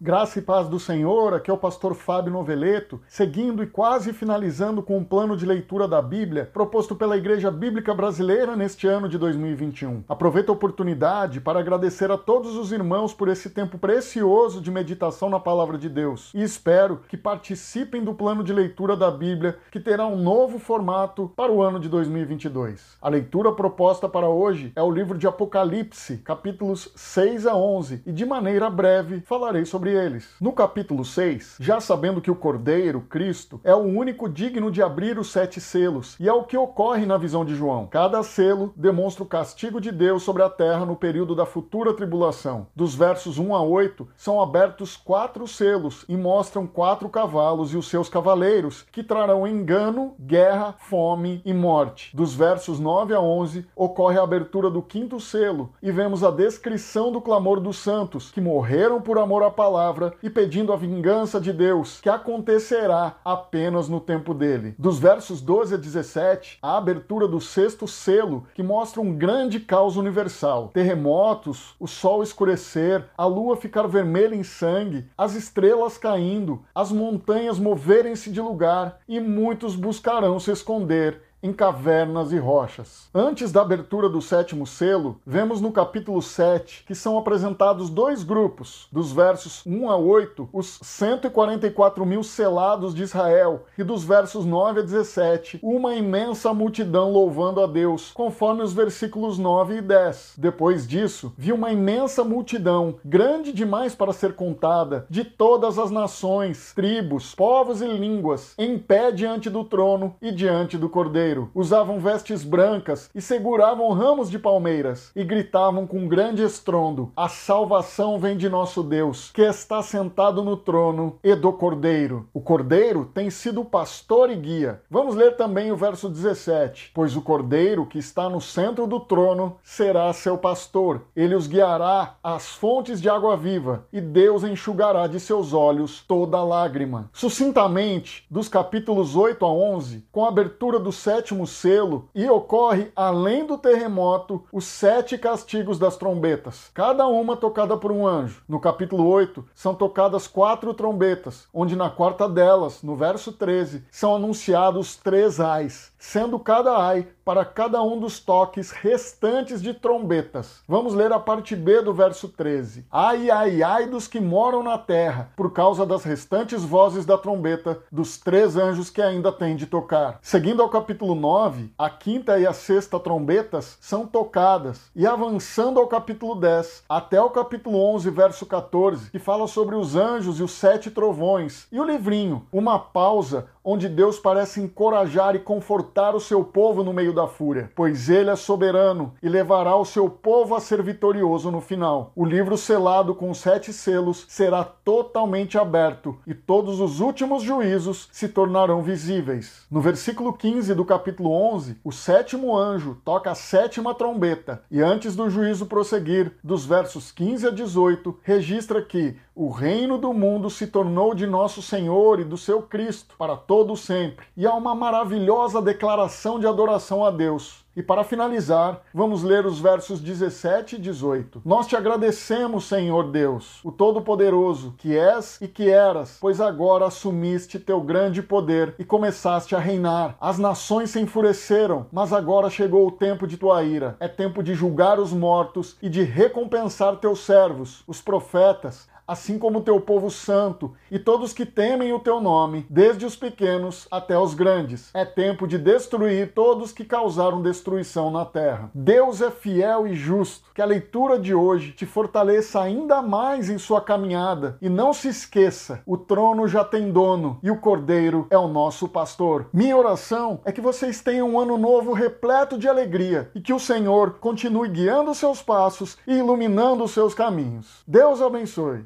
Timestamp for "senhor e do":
211.62-212.36